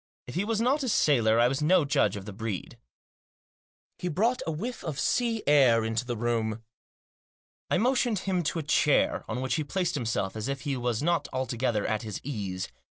If 0.25 0.33
he 0.33 0.43
was 0.45 0.59
not 0.59 0.81
a 0.81 0.89
sailor 0.89 1.39
I 1.39 1.47
was 1.47 1.61
no 1.61 1.85
judge 1.85 2.15
of 2.15 2.25
the 2.25 2.33
breed. 2.33 2.79
He 3.99 4.07
brought 4.07 4.41
a 4.47 4.51
whiff 4.51 4.83
of 4.83 4.99
sea 4.99 5.43
air 5.45 5.85
into 5.85 6.05
the 6.07 6.17
room. 6.17 6.63
I 7.69 7.77
motioned 7.77 8.17
him 8.25 8.41
to 8.45 8.57
a 8.57 8.63
chair, 8.63 9.23
on 9.29 9.41
which 9.41 9.53
he 9.57 9.63
placed 9.63 9.93
himself 9.93 10.35
as 10.35 10.47
if 10.47 10.61
he 10.61 10.75
was 10.75 11.03
not 11.03 11.27
altogether 11.31 11.85
at 11.85 12.01
his 12.01 12.19
ease. 12.23 12.67